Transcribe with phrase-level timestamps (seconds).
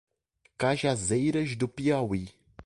[0.57, 2.33] Cajazeiras do Piauí